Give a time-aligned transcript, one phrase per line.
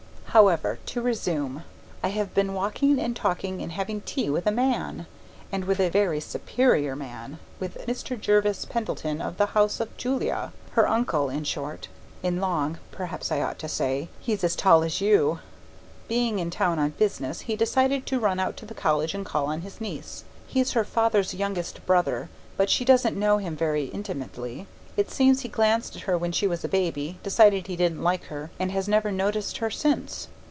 [0.33, 1.65] However to resume:
[2.01, 5.05] I have been walking and talking and having tea with a man.
[5.51, 8.17] And with a very superior man with Mr.
[8.17, 11.89] Jervis Pendleton of the House of Julia; her uncle, in short
[12.23, 15.39] (in long, perhaps I ought to say; he's as tall as you.)
[16.07, 19.47] Being in town on business, he decided to run out to the college and call
[19.47, 20.23] on his niece.
[20.47, 24.65] He's her father's youngest brother, but she doesn't know him very intimately.
[24.97, 28.25] It seems he glanced at her when she was a baby, decided he didn't like
[28.25, 30.27] her, and has never noticed her since.